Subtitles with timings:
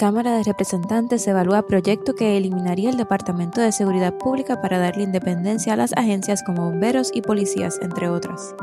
[0.00, 5.74] Cámara de Representantes evalúa proyecto que eliminaría el Departamento de Seguridad Pública para darle independencia
[5.74, 8.54] a las agencias como bomberos y policías, entre otras.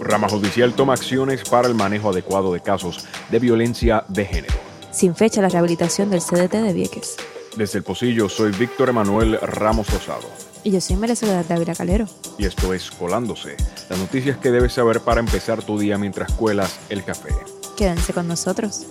[0.00, 4.54] Rama Judicial toma acciones para el manejo adecuado de casos de violencia de género.
[4.92, 7.16] Sin fecha la rehabilitación del CDT de Vieques.
[7.56, 10.28] Desde el Pocillo soy Víctor Emanuel Ramos Rosado.
[10.62, 12.06] Y yo soy Soledad Dávila Calero.
[12.36, 13.56] Y esto es Colándose,
[13.88, 17.30] las noticias que debes saber para empezar tu día mientras cuelas el café.
[17.74, 18.86] Quédense con nosotros.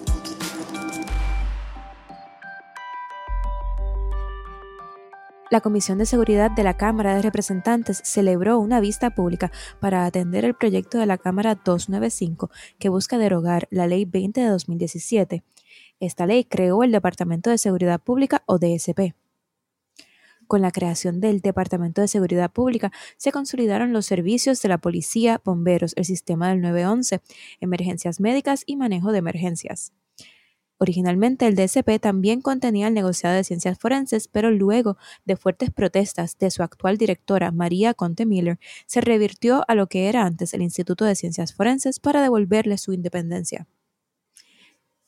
[5.51, 10.43] La Comisión de Seguridad de la Cámara de Representantes celebró una vista pública para atender
[10.43, 15.43] el proyecto de la Cámara 295 que busca derogar la Ley 20 de 2017.
[15.99, 19.13] Esta ley creó el Departamento de Seguridad Pública o DSP.
[20.47, 25.41] Con la creación del Departamento de Seguridad Pública se consolidaron los servicios de la policía,
[25.43, 27.21] bomberos, el sistema del 911,
[27.61, 29.93] emergencias médicas y manejo de emergencias.
[30.77, 36.37] Originalmente el DSP también contenía el negociado de ciencias forenses, pero luego de fuertes protestas
[36.37, 40.61] de su actual directora, María Conte Miller, se revirtió a lo que era antes el
[40.61, 43.67] Instituto de Ciencias Forenses para devolverle su independencia.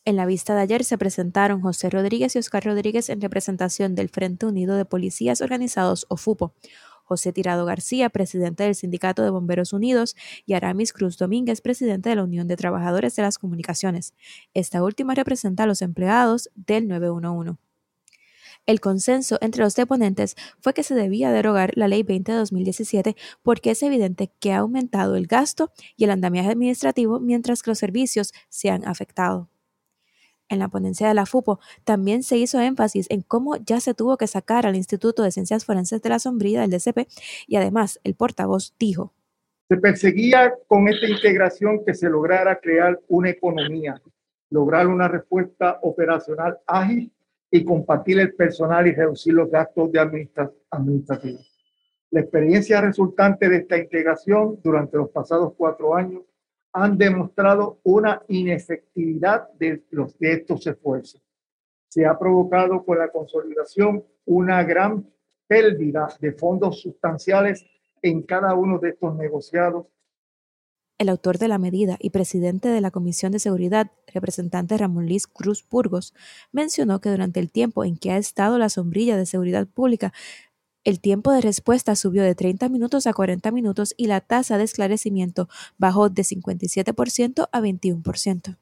[0.08, 4.08] En la vista de ayer se presentaron José Rodríguez y Oscar Rodríguez en representación del
[4.08, 6.53] Frente Unido de Policías Organizados o FUPO,
[7.03, 12.16] José Tirado García, presidente del Sindicato de Bomberos Unidos, y Aramis Cruz Domínguez, presidente de
[12.16, 14.13] la Unión de Trabajadores de las Comunicaciones.
[14.53, 17.58] Esta última representa a los empleados del 911.
[18.66, 23.17] El consenso entre los deponentes fue que se debía derogar la Ley 20 de 2017
[23.44, 27.80] porque es evidente que ha aumentado el gasto y el andamiaje administrativo mientras que los
[27.80, 29.50] servicios se han afectado.
[30.50, 34.17] En la ponencia de la FUPO también se hizo énfasis en cómo ya se tuvo
[34.17, 37.08] que sacar al Instituto de Ciencias Forenses de la sombrilla del DCP
[37.48, 39.14] y además el portavoz dijo.
[39.68, 44.02] Se perseguía con esta integración que se lograra crear una economía,
[44.50, 47.12] lograr una respuesta operacional ágil
[47.52, 51.53] y compartir el personal y reducir los gastos de administrativos.
[52.12, 56.22] La experiencia resultante de esta integración durante los pasados cuatro años
[56.79, 61.19] han demostrado una inefectividad de, los, estos esfuerzos.
[61.89, 65.07] Se ha provocado con la consolidación una gran
[65.47, 67.65] pérdida de fondos sustanciales
[68.03, 69.88] en cada uno de estos negociados.
[70.99, 75.25] El autor de la medida y presidente de la Comisión de Seguridad, representante Ramón Luis
[75.25, 76.13] Cruz Burgos,
[76.51, 80.13] mencionó que durante el tiempo en que ha estado la sombrilla de seguridad pública
[80.88, 84.64] el tiempo de respuesta subió de 30 minutos a 40 minutos y la tasa de
[84.64, 88.58] esclarecimiento bajó de 57% a 21%.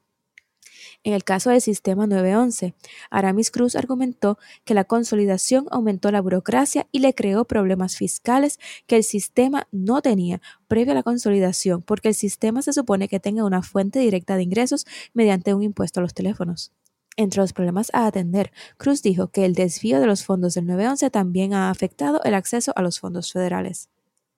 [1.03, 2.73] En el caso del sistema 911,
[3.11, 8.95] Aramis Cruz argumentó que la consolidación aumentó la burocracia y le creó problemas fiscales que
[8.95, 13.45] el sistema no tenía previo a la consolidación, porque el sistema se supone que tenga
[13.45, 16.71] una fuente directa de ingresos mediante un impuesto a los teléfonos.
[17.17, 21.09] Entre los problemas a atender, Cruz dijo que el desvío de los fondos del 911
[21.11, 23.89] también ha afectado el acceso a los fondos federales.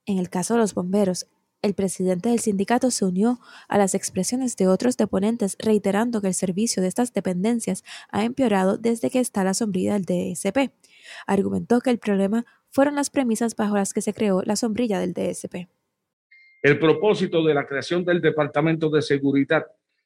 [0.06, 1.28] En el caso de los bomberos,
[1.64, 6.36] el presidente del sindicato se unió a las expresiones de otros deponentes reiterando que el
[6.36, 10.72] servicio de estas dependencias ha empeorado desde que está la sombrilla del DSP.
[11.26, 15.14] Argumentó que el problema fueron las premisas bajo las que se creó la sombrilla del
[15.14, 15.68] DSP.
[16.62, 19.66] El propósito de la creación del Departamento de Seguridad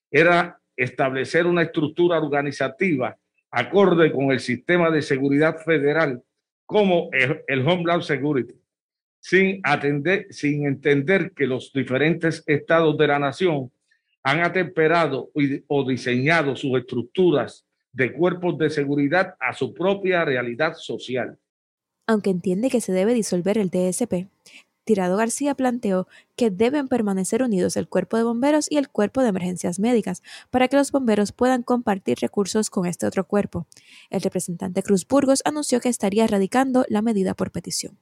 [0.09, 3.17] era establecer una estructura organizativa
[3.51, 6.23] acorde con el sistema de seguridad federal
[6.65, 8.55] como el, Homeland Security,
[9.19, 13.71] sin, atender, sin entender que los diferentes estados de la nación
[14.23, 15.31] han atemperado
[15.67, 21.37] o diseñado sus estructuras de cuerpos de seguridad a su propia realidad social.
[22.07, 24.27] Aunque entiende que se debe disolver el DSP,
[24.83, 29.29] Tirado García planteó que deben permanecer unidos el cuerpo de bomberos y el cuerpo de
[29.29, 33.67] emergencias médicas para que los bomberos puedan compartir recursos con este otro cuerpo.
[34.09, 37.97] El representante Cruz Burgos anunció que estaría erradicando la medida por petición.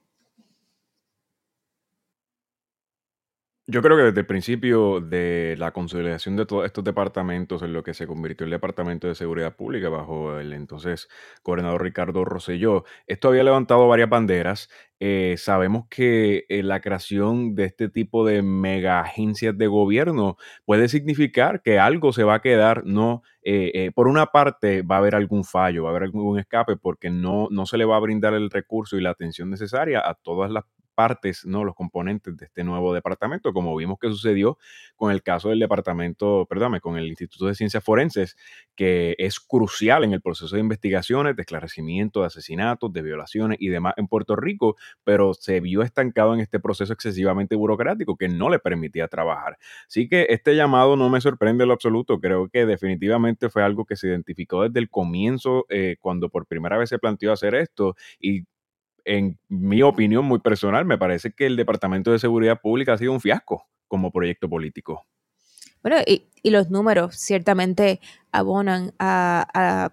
[3.72, 7.84] Yo creo que desde el principio de la consolidación de todos estos departamentos en lo
[7.84, 11.08] que se convirtió el Departamento de Seguridad Pública bajo el entonces
[11.44, 14.70] gobernador Ricardo Rosselló, esto había levantado varias banderas.
[14.98, 20.88] Eh, sabemos que eh, la creación de este tipo de mega agencias de gobierno puede
[20.88, 25.14] significar que algo se va a quedar, no, eh, por una parte va a haber
[25.14, 28.34] algún fallo, va a haber algún escape porque no, no se le va a brindar
[28.34, 30.64] el recurso y la atención necesaria a todas las
[31.00, 31.64] partes, ¿no?
[31.64, 34.58] los componentes de este nuevo departamento, como vimos que sucedió
[34.96, 38.36] con el caso del departamento, perdóname, con el Instituto de Ciencias Forenses,
[38.76, 43.68] que es crucial en el proceso de investigaciones, de esclarecimiento de asesinatos, de violaciones y
[43.68, 48.50] demás en Puerto Rico, pero se vio estancado en este proceso excesivamente burocrático que no
[48.50, 49.56] le permitía trabajar.
[49.86, 53.86] Así que este llamado no me sorprende en lo absoluto, creo que definitivamente fue algo
[53.86, 57.96] que se identificó desde el comienzo, eh, cuando por primera vez se planteó hacer esto
[58.18, 58.44] y
[59.04, 63.12] en mi opinión muy personal, me parece que el Departamento de Seguridad Pública ha sido
[63.12, 65.06] un fiasco como proyecto político.
[65.82, 68.00] Bueno, y, los números ciertamente
[68.32, 69.92] abonan a,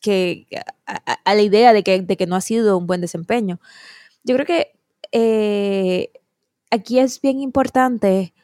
[0.00, 0.46] que,
[0.86, 3.60] a, la idea de que, de que, no ha sido un buen desempeño.
[4.24, 4.72] Yo creo que
[5.12, 6.10] eh,
[6.70, 8.34] aquí es bien importante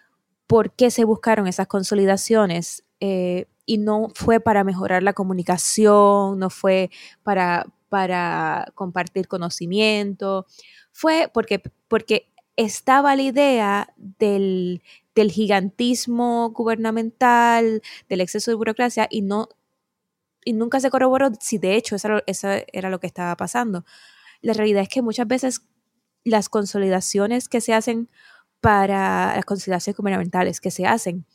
[0.46, 6.50] por qué se buscaron esas consolidaciones eh, y no fue para mejorar la comunicación, no
[6.50, 6.90] fue
[7.22, 10.46] para, para compartir conocimiento,
[10.90, 14.82] fue porque, porque estaba la idea del,
[15.14, 19.48] gigantismo gubernamental, del exceso de burocracia y no
[20.44, 23.84] y nunca se corroboró si de hecho eso, eso, era lo que estaba pasando.
[24.40, 25.60] La realidad es que muchas veces
[26.24, 28.08] las consolidaciones que se hacen
[28.60, 31.26] para las consolidaciones gubernamentales que se hacen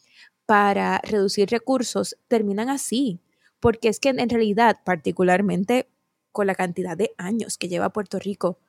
[0.45, 3.21] para reducir recursos terminan así,
[3.61, 5.87] porque es que en realidad, particularmente
[6.31, 8.59] con la cantidad de años que lleva Puerto Rico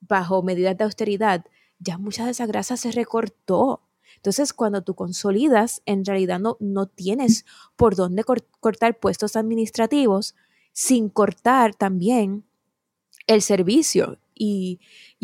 [0.00, 1.44] bajo medidas de austeridad,
[1.78, 3.82] ya mucha de esa grasa se recortó.
[4.16, 7.44] Entonces, cuando tú consolidas, en realidad no, no tienes
[7.76, 8.24] por dónde
[8.60, 10.34] cortar puestos administrativos
[10.72, 12.44] sin cortar también
[13.26, 14.18] el servicio.
[14.34, 14.80] Y,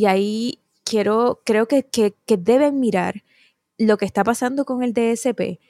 [0.07, 3.25] ahí quiero, creo que, que, que deben mirar
[3.79, 5.61] lo que está pasando con el DSP.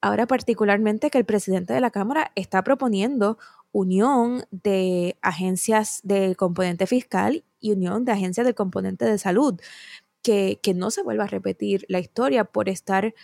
[0.00, 3.38] Ahora particularmente que el presidente de la Cámara está proponiendo
[3.72, 9.60] unión de agencias del componente fiscal y unión de agencias del componente de salud,
[10.22, 13.14] que, que no se vuelva a repetir la historia por estar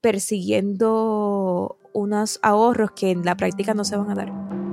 [0.00, 4.65] persiguiendo unos ahorros que en la práctica no se van a dar.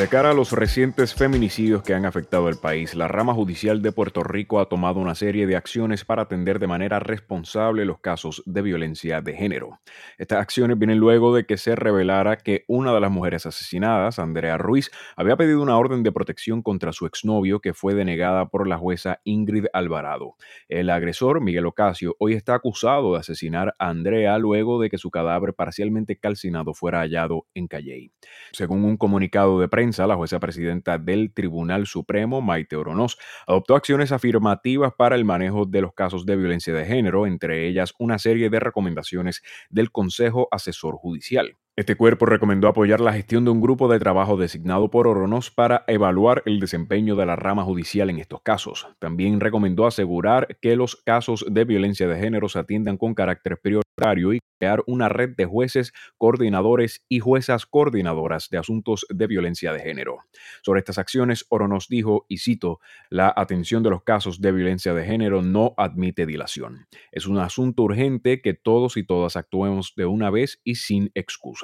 [0.00, 3.92] De cara a los recientes feminicidios que han afectado el país, la rama judicial de
[3.92, 8.42] Puerto Rico ha tomado una serie de acciones para atender de manera responsable los casos
[8.46, 9.78] de violencia de género.
[10.16, 14.56] Estas acciones vienen luego de que se revelara que una de las mujeres asesinadas, Andrea
[14.56, 18.78] Ruiz, había pedido una orden de protección contra su exnovio que fue denegada por la
[18.78, 20.36] jueza Ingrid Alvarado.
[20.70, 25.10] El agresor, Miguel Ocasio, hoy está acusado de asesinar a Andrea luego de que su
[25.10, 28.12] cadáver parcialmente calcinado fuera hallado en Calley.
[28.52, 33.16] Según un comunicado de prensa, la jueza presidenta del Tribunal Supremo, Maite Oronoz,
[33.46, 37.94] adoptó acciones afirmativas para el manejo de los casos de violencia de género, entre ellas
[37.98, 41.56] una serie de recomendaciones del Consejo Asesor Judicial.
[41.76, 45.84] Este cuerpo recomendó apoyar la gestión de un grupo de trabajo designado por Oronoz para
[45.86, 48.88] evaluar el desempeño de la rama judicial en estos casos.
[48.98, 54.34] También recomendó asegurar que los casos de violencia de género se atiendan con carácter prioritario
[54.34, 59.80] y crear una red de jueces, coordinadores y juezas coordinadoras de asuntos de violencia de
[59.80, 60.18] género.
[60.62, 65.06] Sobre estas acciones, Oronoz dijo, y cito, la atención de los casos de violencia de
[65.06, 66.88] género no admite dilación.
[67.10, 71.59] Es un asunto urgente que todos y todas actuemos de una vez y sin excusa.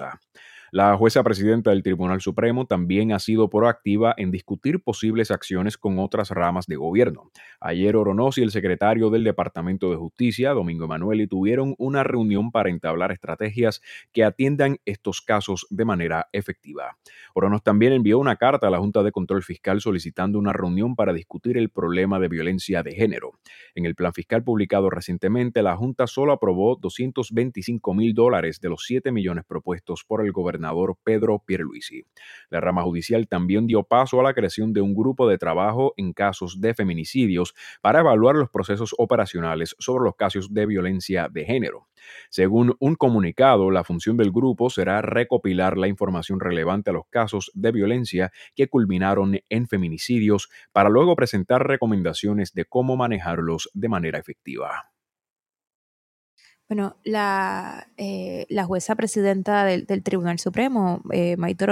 [0.73, 6.01] La jueza presidenta del Tribunal Supremo también ha sido proactiva en discutir posibles acciones con
[6.01, 7.31] otras ramas de gobierno.
[7.61, 12.69] Ayer Oronoz y el secretario del Departamento de Justicia, Domingo Emanueli, tuvieron una reunión para
[12.69, 13.81] entablar estrategias
[14.13, 16.97] que atiendan estos casos de manera efectiva.
[17.33, 21.13] Oronoz también envió una carta a la Junta de Control Fiscal solicitando una reunión para
[21.13, 23.39] discutir el problema de violencia de género.
[23.77, 28.85] En el plan fiscal publicado recientemente, la Junta solo aprobó 225 mil dólares de los
[28.85, 32.05] 7 millones propuestos por el gobernador Pedro Pierluisi.
[32.51, 36.13] La rama judicial también dio paso a la creación de un grupo de trabajo en
[36.13, 41.87] casos de feminicidios para evaluar los procesos operacionales sobre los casos de violencia de género.
[42.29, 47.51] Según un comunicado, la función del grupo será recopilar la información relevante a los casos
[47.55, 54.19] de violencia que culminaron en feminicidios para luego presentar recomendaciones de cómo manejarlos de manera
[54.19, 54.96] efectiva.
[56.69, 61.65] Bueno, la, eh, la jueza presidenta del, Tribunal Supremo, eh, Maite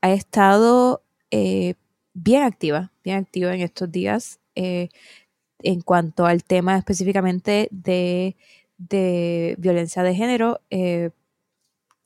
[0.00, 1.02] ha estado
[1.32, 1.74] eh,
[2.14, 4.88] bien activa, bien activa en estos días eh,
[5.60, 8.36] en cuanto al tema específicamente de,
[9.58, 10.60] violencia de género.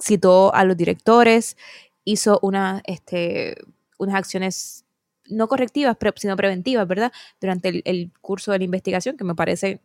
[0.00, 1.56] citó a los directores,
[2.04, 3.56] hizo una, este,
[3.98, 4.84] unas acciones
[5.26, 7.12] no correctivas, sino preventivas, ¿verdad?
[7.40, 9.80] Durante el, el curso de la investigación, que me parece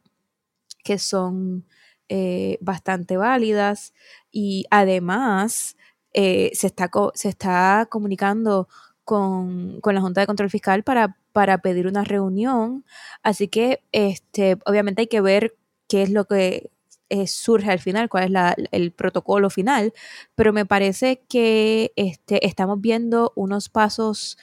[0.84, 1.66] que son
[2.10, 3.94] eh, bastante válidas
[4.32, 5.76] y además
[6.14, 8.70] eh, se, está se está comunicando
[9.04, 12.86] con, la Junta de Control Fiscal para, para pedir una reunión.
[13.24, 15.58] Así que este, obviamente hay que ver
[15.90, 16.72] qué es lo que
[17.10, 19.94] eh, surge al final, cuál es el protocolo final,
[20.36, 24.38] pero me parece que este, estamos viendo unos pasos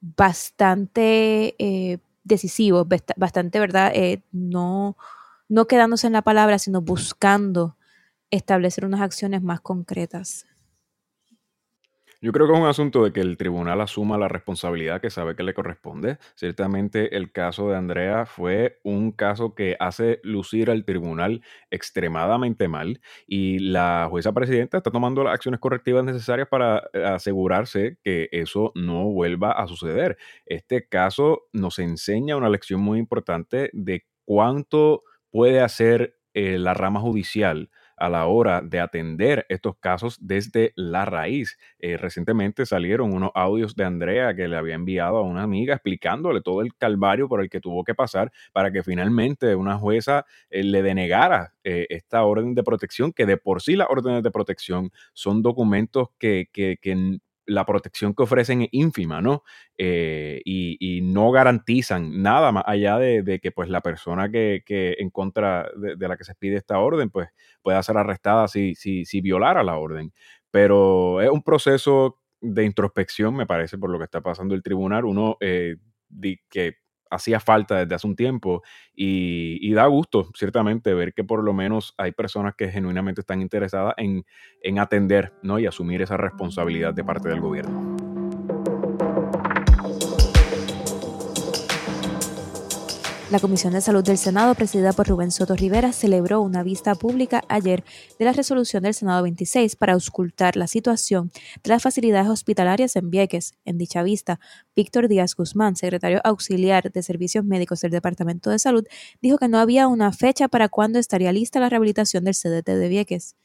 [0.00, 3.92] bastante decisivos, bastante, ¿verdad?
[4.32, 4.96] no,
[5.52, 7.76] no quedándose en la palabra, sino buscando
[8.30, 10.46] establecer unas acciones más concretas.
[12.22, 15.36] Yo creo que es un asunto de que el tribunal asuma la responsabilidad que sabe
[15.36, 16.16] que le corresponde.
[16.36, 23.02] Ciertamente el caso de Andrea fue un caso que hace lucir al tribunal extremadamente mal
[23.26, 28.72] y la jueza presidenta está tomando las acciones correctivas necesarias para eh, asegurarse que eso
[28.74, 30.16] no vuelva a suceder.
[30.46, 35.02] Este caso nos enseña una lección muy importante de cuánto
[35.32, 41.04] puede hacer eh, la rama judicial a la hora de atender estos casos desde la
[41.04, 41.58] raíz.
[41.78, 46.40] Eh, recientemente salieron unos audios de Andrea que le había enviado a una amiga explicándole
[46.40, 50.64] todo el calvario por el que tuvo que pasar para que finalmente una jueza eh,
[50.64, 55.42] le denegara esta orden de protección, que de por sí las órdenes de protección son
[55.42, 57.18] documentos que, que, que
[57.52, 59.42] la protección que ofrecen es ínfima, ¿no?
[59.78, 64.62] Eh, y, no garantizan nada más allá de, que pues la persona que,
[64.98, 67.28] en contra de, la que se pide esta orden pues
[67.62, 70.12] pueda ser arrestada si, si, si violara la orden.
[70.50, 75.04] Pero es un proceso de introspección, me parece, por lo que está pasando el tribunal.
[75.04, 75.76] Uno eh,
[76.48, 76.81] que
[77.12, 78.62] hacía falta desde hace un tiempo
[78.94, 83.94] y, da gusto, ciertamente, ver que por lo menos hay personas que genuinamente están interesadas
[83.98, 84.24] en,
[84.62, 85.58] en atender ¿no?
[85.58, 87.91] y asumir esa responsabilidad de parte del gobierno.
[93.32, 97.42] La Comisión de Salud del Senado, presidida por Rubén Soto Rivera, celebró una vista pública
[97.48, 97.82] ayer
[98.18, 101.32] de la resolución del Senado 26 para auscultar la situación
[101.64, 103.54] de las facilidades hospitalarias en Vieques.
[103.64, 104.38] En dicha vista,
[104.76, 108.84] Víctor Díaz Guzmán, secretario auxiliar de Servicios Médicos del Departamento de Salud,
[109.22, 112.88] dijo que no había una fecha para cuándo estaría lista la rehabilitación del CDT de
[112.88, 113.36] Vieques.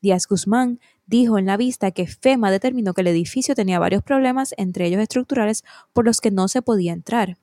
[0.00, 4.54] Díaz Guzmán dijo en la vista que FEMA determinó que el edificio tenía varios problemas,
[4.56, 5.62] entre ellos estructurales,
[5.92, 7.36] por los que no se podía entrar.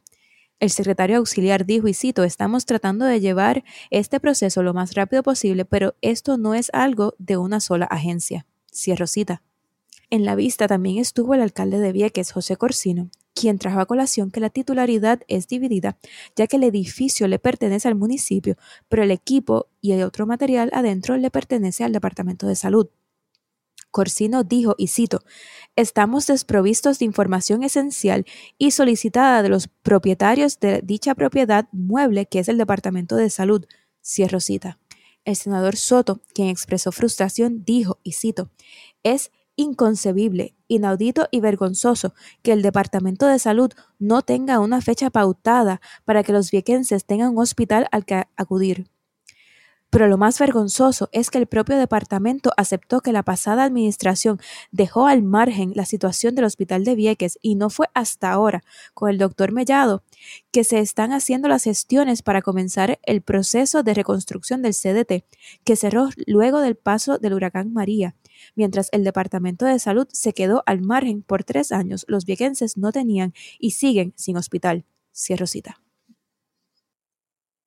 [0.63, 5.21] El secretario auxiliar dijo, y cito, estamos tratando de llevar este proceso lo más rápido
[5.21, 8.45] posible, pero esto no es algo de una sola agencia.
[8.73, 9.41] Cierro cita.
[10.09, 14.31] En la vista también estuvo el alcalde de Vieques, José Corsino, quien trajo a colación
[14.31, 15.97] que la titularidad es dividida,
[16.37, 18.55] ya que el edificio le pertenece al municipio,
[18.87, 22.87] pero el equipo y el otro material adentro le pertenece al Departamento de Salud.
[23.93, 25.21] Corsino dijo, y cito,
[25.77, 28.25] estamos desprovistos de información esencial
[28.57, 33.65] y solicitada de los propietarios de dicha propiedad mueble que es el Departamento de Salud.
[34.03, 34.79] Cierro cita.
[35.25, 38.49] El senador Soto, quien expresó frustración, dijo, y cito,
[39.03, 45.81] es inconcebible, inaudito y vergonzoso que el Departamento de Salud no tenga una fecha pautada
[46.03, 48.89] para que los viequenses tengan un hospital al que acudir.
[49.93, 54.39] Pero lo más vergonzoso es que el propio departamento aceptó que la pasada administración
[54.71, 58.63] dejó al margen la situación del hospital de Vieques y no fue hasta ahora,
[58.95, 60.01] con el doctor Mellado,
[60.51, 65.25] que se están haciendo las gestiones para comenzar el proceso de reconstrucción del CDT,
[65.63, 68.15] que cerró luego del paso del huracán María.
[68.55, 72.91] Mientras el Departamento de Salud se quedó al margen por tres años, los viequenses no
[72.91, 74.85] tenían y siguen sin hospital.
[75.13, 75.82] Cierro cita.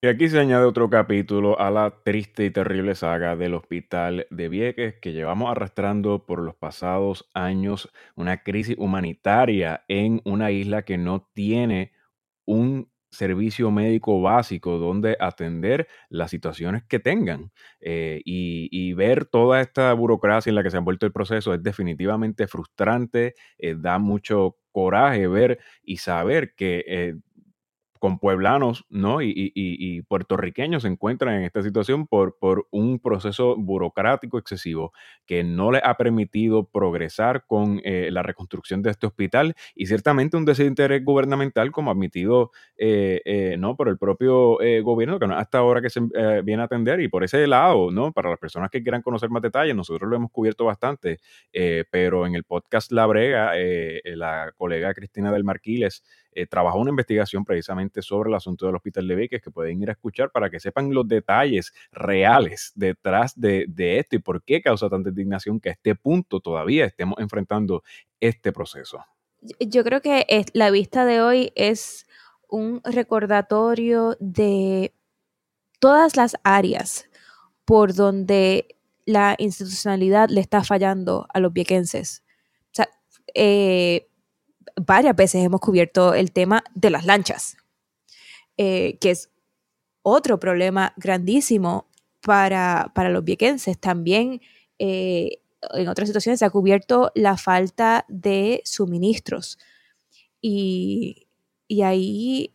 [0.06, 4.48] Y aquí se añade otro capítulo a la triste y terrible saga del Hospital de
[4.48, 10.96] Vieques que llevamos arrastrando por los pasados años, una crisis humanitaria en una isla que
[10.96, 11.90] no tiene
[12.44, 17.50] un servicio médico básico donde atender las situaciones que tengan.
[17.80, 21.64] Eh, y, ver toda esta burocracia en la que se ha envuelto el proceso es
[21.64, 27.14] definitivamente frustrante, eh, da mucho coraje ver y saber que eh,
[28.06, 29.20] con pueblanos ¿no?
[29.20, 34.92] Y, puertorriqueños se encuentran en esta situación por, por un proceso burocrático excesivo
[35.26, 40.36] que no les ha permitido progresar con eh, la reconstrucción de este hospital y ciertamente
[40.36, 43.74] un desinterés gubernamental como admitido eh, eh, ¿no?
[43.74, 46.00] por el propio gobierno que no hasta ahora que se
[46.44, 48.12] viene a atender y por ese lado, ¿no?
[48.12, 51.18] para las personas que quieran conocer más detalles, nosotros lo hemos cubierto bastante,
[51.90, 53.52] pero en el podcast La Brega,
[54.04, 56.04] la colega Cristina del Marquiles,
[56.38, 59.88] eh, trabajó una investigación precisamente sobre el asunto del Hospital de Vieques que pueden ir
[59.88, 64.90] a escuchar para que sepan los detalles reales detrás de, esto y por qué causa
[64.90, 67.82] tanta indignación que a este punto todavía estemos enfrentando
[68.20, 69.02] este proceso.
[69.60, 72.06] Yo creo que la vista de hoy es
[72.50, 74.92] un recordatorio de
[75.78, 77.08] todas las áreas
[77.64, 78.76] por donde
[79.06, 82.22] la institucionalidad le está fallando a los viequenses.
[82.64, 82.90] O sea,
[83.32, 84.10] eh,
[84.74, 87.56] varias veces hemos cubierto el tema de las lanchas,
[88.56, 89.30] eh, que es
[90.02, 91.88] otro problema grandísimo
[92.22, 93.78] para, los viequenses.
[93.78, 94.40] También
[94.78, 95.38] eh,
[95.74, 99.58] en otras situaciones se ha cubierto la falta de suministros.
[100.40, 101.22] Y,
[101.82, 102.54] ahí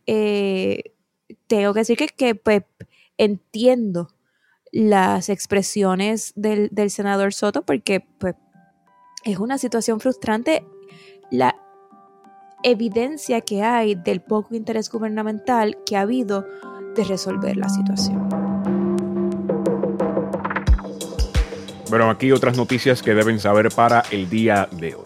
[1.46, 2.62] tengo que decir que, que pues,
[3.18, 4.08] entiendo
[4.72, 8.34] las expresiones del, senador Soto porque pues,
[9.24, 10.64] es una situación frustrante
[11.30, 11.54] la
[12.62, 16.46] evidencia que hay del poco interés gubernamental que ha habido
[16.94, 18.28] de resolver la situación.
[21.88, 25.02] Bueno, aquí otras noticias que deben saber para el día de hoy.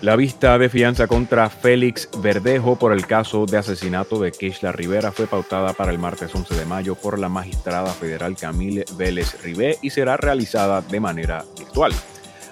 [0.00, 5.12] La vista de fianza contra Félix Verdejo por el caso de asesinato de Keishla Rivera
[5.12, 9.76] fue pautada para el martes 11 de mayo por la magistrada federal Camille Vélez Ribé
[9.82, 11.92] y será realizada de manera virtual.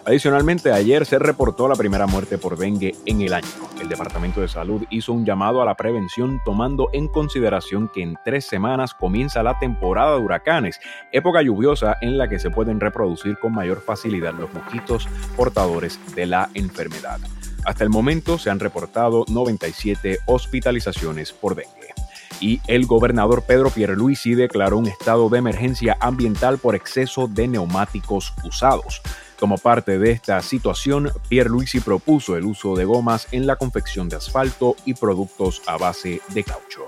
[0.08, 3.46] Adicionalmente, ayer se reportó la primera muerte por dengue en el año.
[3.78, 8.16] El Departamento de Salud hizo un llamado a la prevención tomando en consideración que en
[8.24, 10.80] tres semanas comienza la temporada de huracanes,
[11.12, 16.24] época lluviosa en la que se pueden reproducir con mayor facilidad los mosquitos portadores de
[16.24, 17.20] la enfermedad.
[17.66, 21.92] Hasta el momento se han reportado 97 hospitalizaciones por dengue.
[22.40, 28.32] Y el gobernador Pedro Pierluisi declaró un estado de emergencia ambiental por exceso de neumáticos
[28.42, 29.02] usados.
[29.38, 34.16] Como parte de esta situación, Pierluisi propuso el uso de gomas en la confección de
[34.16, 36.82] asfalto y productos a base de caucho.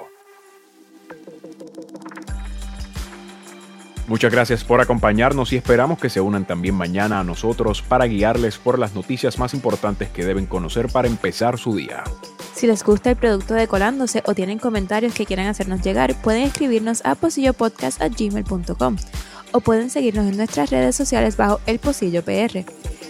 [4.08, 8.58] Muchas gracias por acompañarnos y esperamos que se unan también mañana a nosotros para guiarles
[8.58, 12.02] por las noticias más importantes que deben conocer para empezar su día.
[12.52, 16.42] Si les gusta el producto de Colándose o tienen comentarios que quieran hacernos llegar, pueden
[16.42, 18.96] escribirnos a posillopodcast.gmail.com
[19.52, 22.64] o pueden seguirnos en nuestras redes sociales bajo El Posillo PR.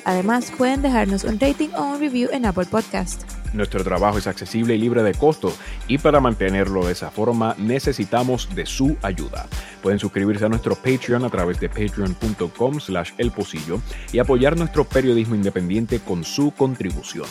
[0.04, 3.39] Además, pueden dejarnos un rating o un review en Apple Podcast.
[3.52, 5.52] Nuestro trabajo es accesible y libre de costo
[5.88, 9.46] y para mantenerlo de esa forma necesitamos de su ayuda.
[9.82, 13.80] Pueden suscribirse a nuestro Patreon a través de patreon.com slash elposillo
[14.12, 17.26] y apoyar nuestro periodismo independiente con su contribución.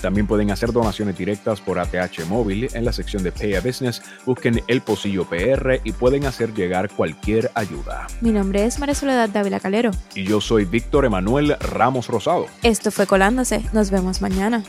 [0.00, 4.02] También pueden hacer donaciones directas por ATH móvil en la sección de Pay a Business.
[4.26, 8.06] Busquen El Pocillo PR y pueden hacer llegar cualquier ayuda.
[8.20, 9.92] Mi nombre es María Soledad Dávila Calero.
[10.14, 12.48] Y yo soy Víctor Emanuel Ramos Rosado.
[12.62, 13.62] Esto fue Colándose.
[13.72, 14.62] Nos vemos mañana.